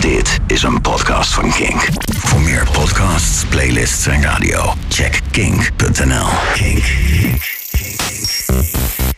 Dit 0.00 0.38
is 0.46 0.62
een 0.62 0.80
podcast 0.80 1.34
van 1.34 1.50
Kink. 1.50 1.88
Voor 2.18 2.40
meer 2.40 2.66
podcasts, 2.72 3.44
playlists 3.44 4.06
en 4.06 4.22
radio, 4.22 4.74
check 4.88 5.20
kink.nl. 5.30 6.26
Kink. 6.54 6.84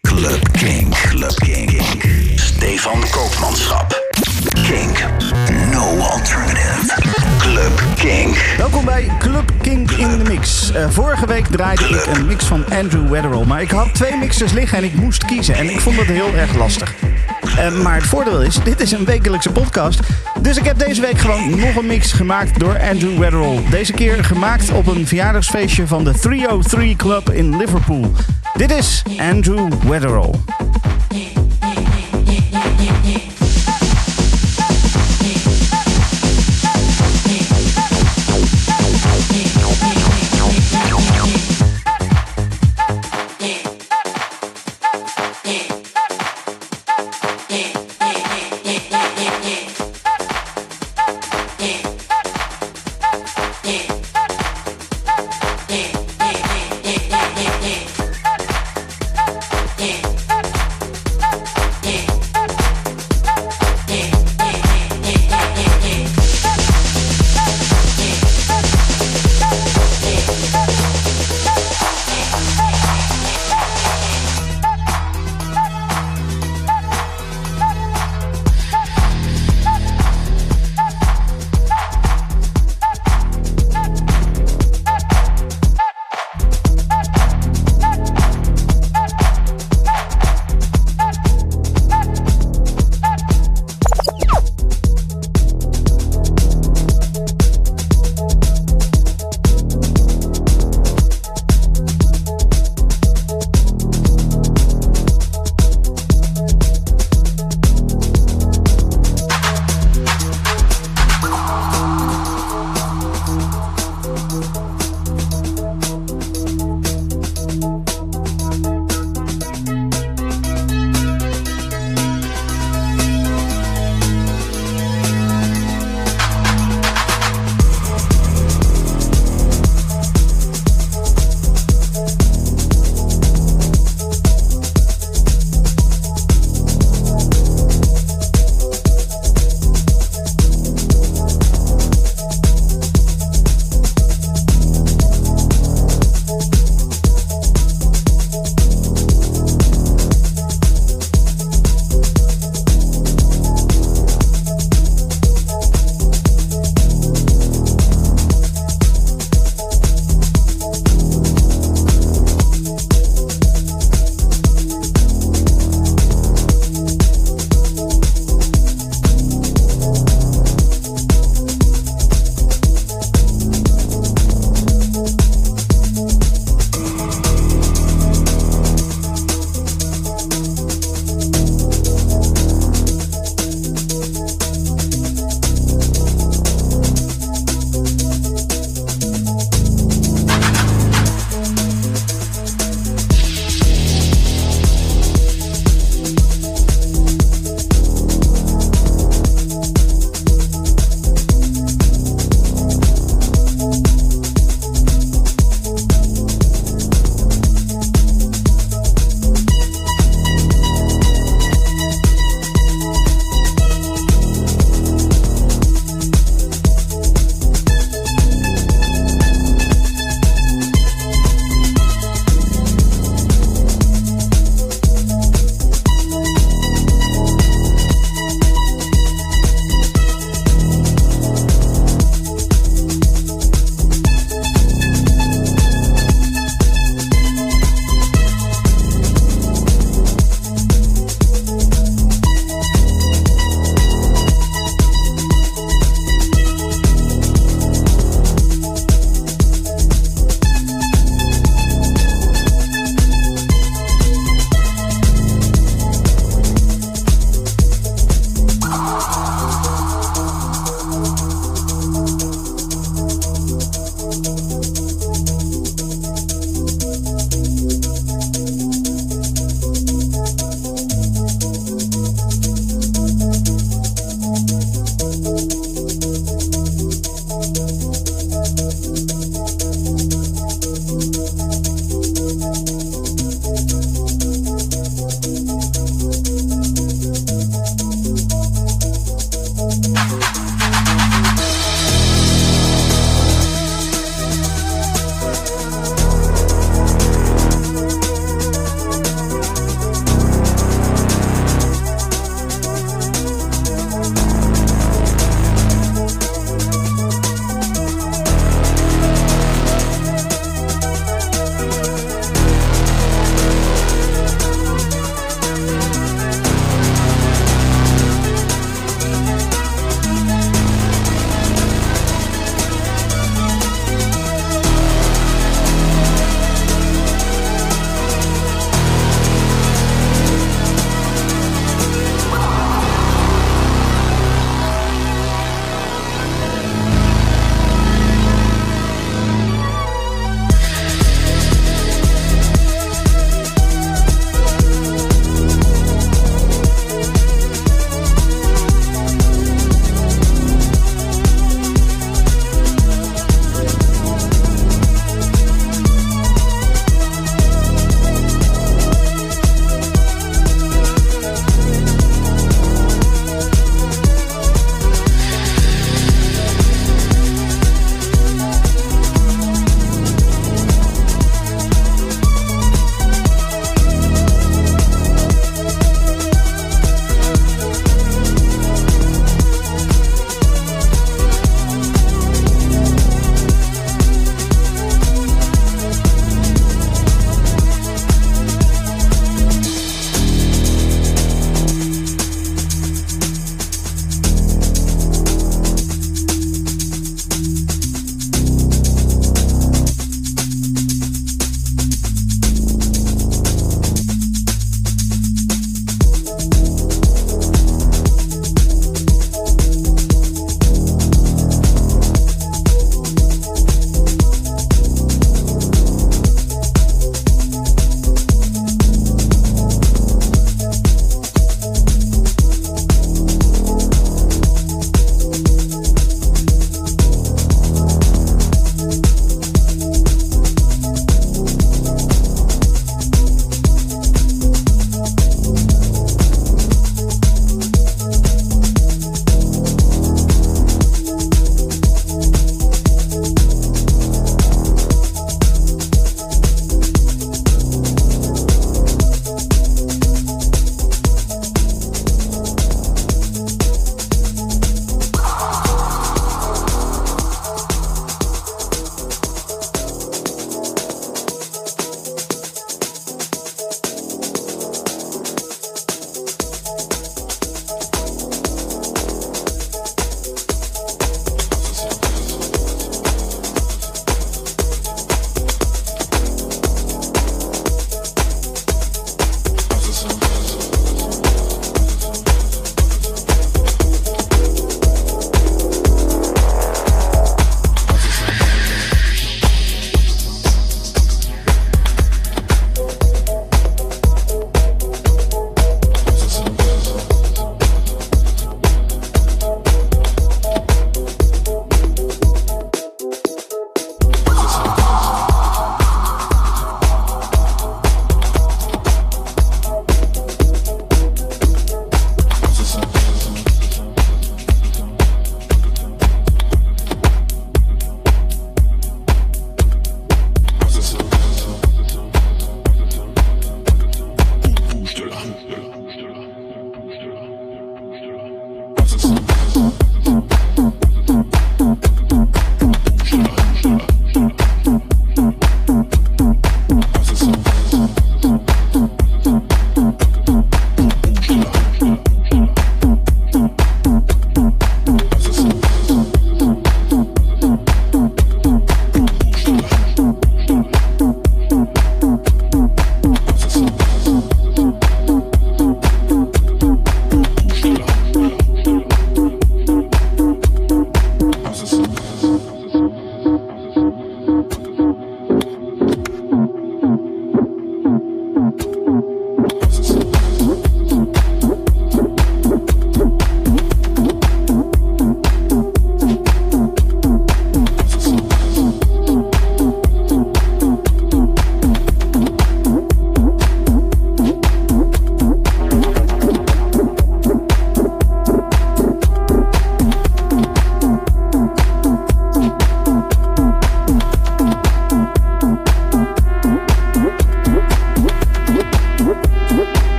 Club 0.00 0.52
Kink. 0.52 0.94
Club 1.08 1.34
Kink. 1.34 1.80
Stefan 2.34 3.04
Koopmanschap. 3.10 4.02
Kink. 4.62 5.04
No 5.72 5.98
alternative. 5.98 6.94
Club 7.38 7.82
Kink. 7.94 8.54
Welkom 8.56 8.84
bij 8.84 9.10
Club 9.18 9.52
Kink 9.62 9.90
in 9.90 10.18
de 10.18 10.24
Mix. 10.30 10.70
Uh, 10.74 10.90
vorige 10.90 11.26
week 11.26 11.46
draaide 11.46 11.84
ik 11.84 12.06
een 12.06 12.26
mix 12.26 12.44
van 12.44 12.64
Andrew 12.70 13.10
Weatherall. 13.10 13.44
Maar 13.44 13.62
ik 13.62 13.70
had 13.70 13.94
twee 13.94 14.16
mixers 14.16 14.52
liggen 14.52 14.78
en 14.78 14.84
ik 14.84 14.94
moest 14.94 15.24
kiezen. 15.24 15.54
En 15.54 15.70
ik 15.70 15.80
vond 15.80 15.96
het 15.96 16.06
heel 16.06 16.34
erg 16.34 16.54
lastig. 16.54 16.94
Uh, 17.58 17.82
maar 17.82 17.94
het 17.94 18.06
voordeel 18.06 18.42
is, 18.42 18.54
dit 18.64 18.80
is 18.80 18.92
een 18.92 19.04
wekelijkse 19.04 19.52
podcast. 19.52 20.00
Dus 20.40 20.56
ik 20.56 20.64
heb 20.64 20.78
deze 20.78 21.00
week 21.00 21.18
gewoon 21.18 21.60
nog 21.60 21.76
een 21.76 21.86
mix 21.86 22.12
gemaakt 22.12 22.58
door 22.60 22.80
Andrew 22.90 23.18
Weatherall. 23.18 23.62
Deze 23.70 23.92
keer 23.92 24.24
gemaakt 24.24 24.72
op 24.72 24.86
een 24.86 25.06
verjaardagsfeestje 25.06 25.86
van 25.86 26.04
de 26.04 26.12
303 26.12 26.96
Club 26.96 27.30
in 27.30 27.56
Liverpool. 27.56 28.12
Dit 28.54 28.70
is 28.70 29.02
Andrew 29.18 29.72
Weatherall. 29.88 30.30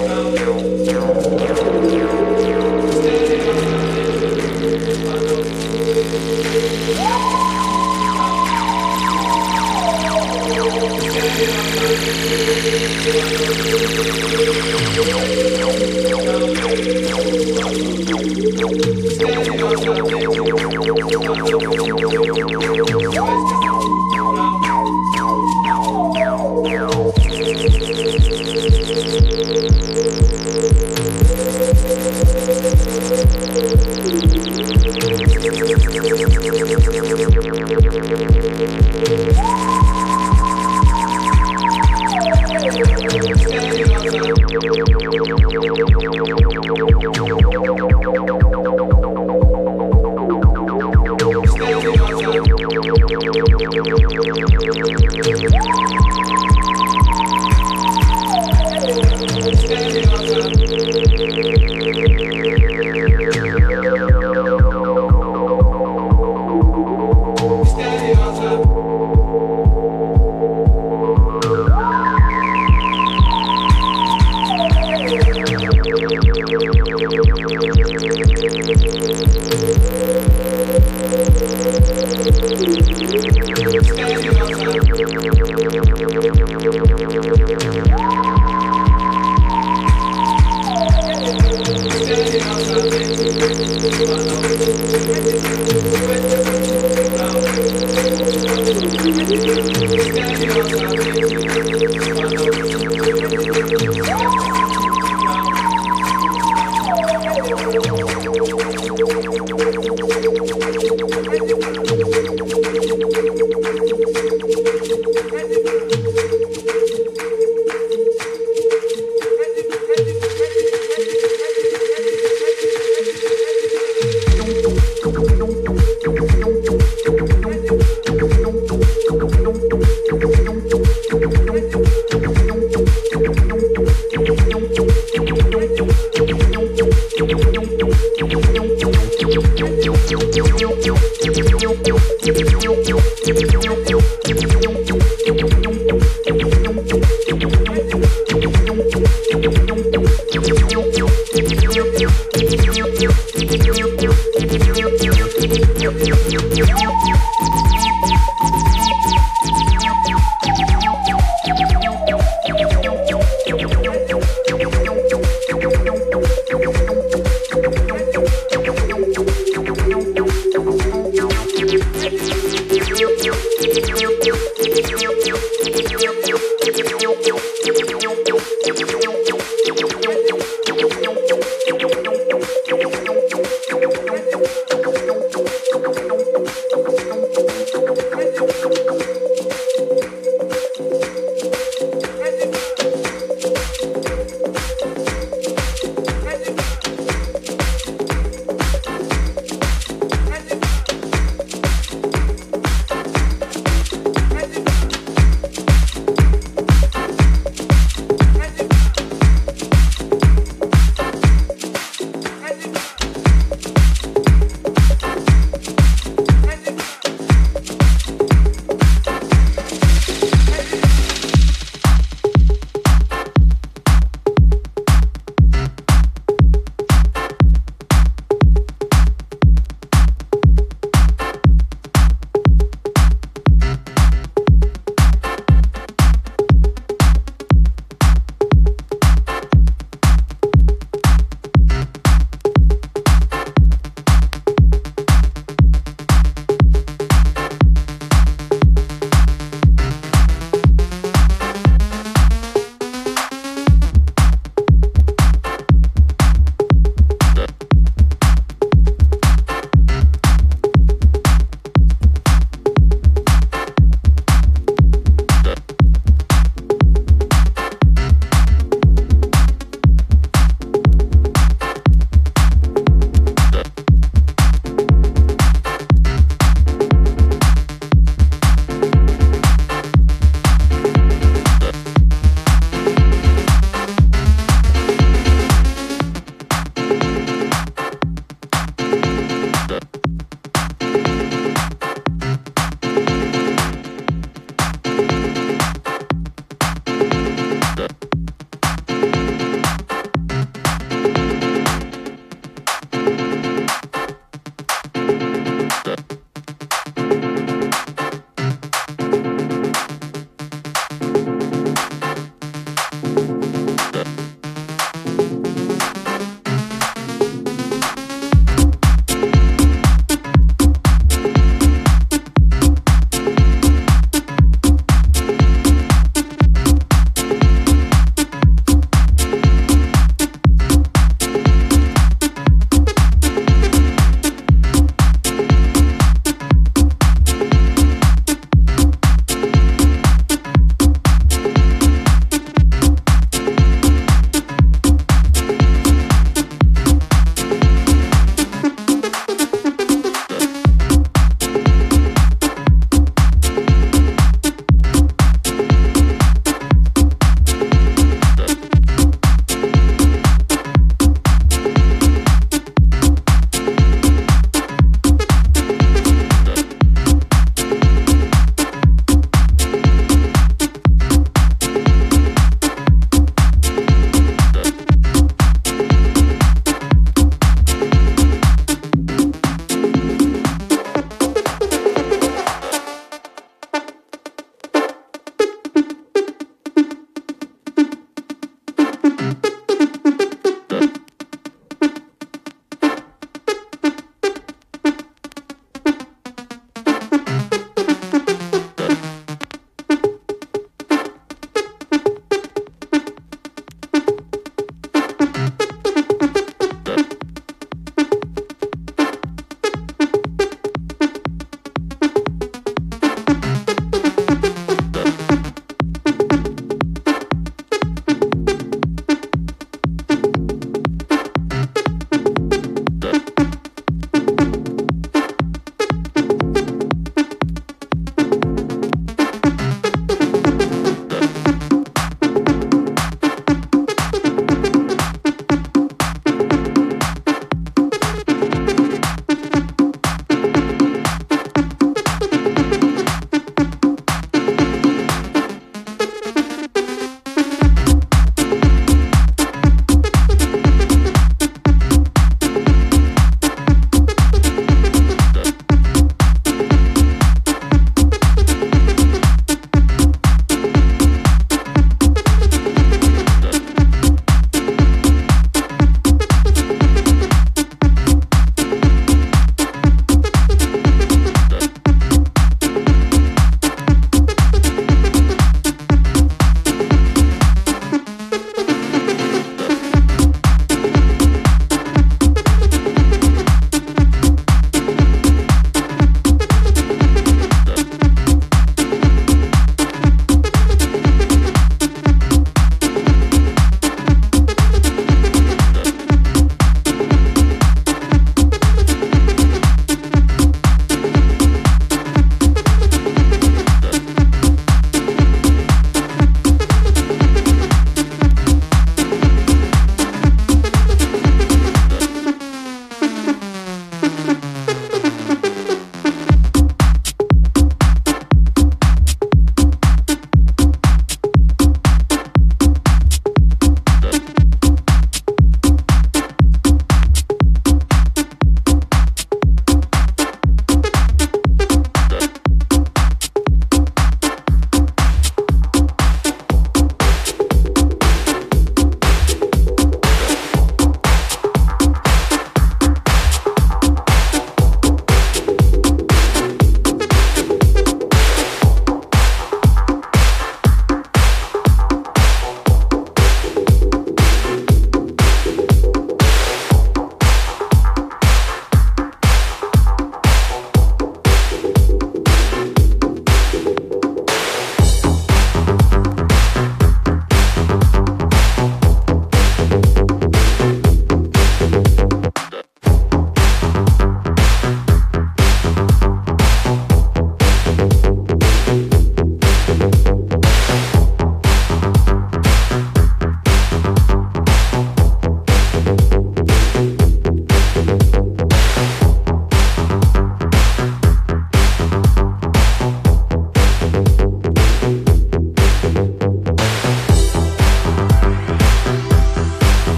Oh. 0.00 0.27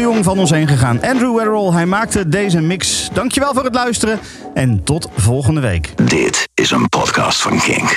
Jong 0.00 0.24
van 0.24 0.38
ons 0.38 0.50
heen 0.50 0.68
gegaan. 0.68 1.02
Andrew 1.02 1.34
Weatherall, 1.34 1.72
hij 1.72 1.86
maakte 1.86 2.28
deze 2.28 2.60
mix. 2.60 3.08
Dankjewel 3.12 3.54
voor 3.54 3.64
het 3.64 3.74
luisteren 3.74 4.18
en 4.54 4.84
tot 4.84 5.08
volgende 5.16 5.60
week. 5.60 5.92
Dit 6.08 6.48
is 6.54 6.70
een 6.70 6.88
podcast 6.88 7.42
van 7.42 7.58
Kink. 7.58 7.86